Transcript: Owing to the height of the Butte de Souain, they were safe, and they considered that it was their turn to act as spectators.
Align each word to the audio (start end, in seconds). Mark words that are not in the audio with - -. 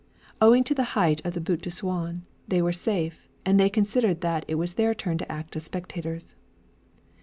Owing 0.41 0.63
to 0.63 0.73
the 0.73 0.83
height 0.97 1.21
of 1.23 1.35
the 1.35 1.39
Butte 1.39 1.61
de 1.61 1.69
Souain, 1.69 2.21
they 2.47 2.59
were 2.59 2.71
safe, 2.73 3.29
and 3.45 3.59
they 3.59 3.69
considered 3.69 4.21
that 4.21 4.45
it 4.47 4.55
was 4.55 4.73
their 4.73 4.95
turn 4.95 5.19
to 5.19 5.31
act 5.31 5.55
as 5.55 5.65
spectators. 5.65 6.33